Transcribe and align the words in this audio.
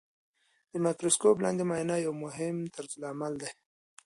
د 0.71 0.73
مایکروسکوپ 0.83 1.37
لاندې 1.45 1.63
معاینه 1.69 1.95
یو 2.05 2.13
مهم 2.23 2.55
طرزالعمل 2.75 3.33
دی. 3.41 3.51